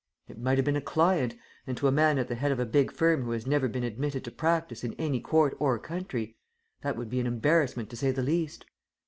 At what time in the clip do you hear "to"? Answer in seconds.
1.77-1.87, 4.23-4.31, 7.91-7.95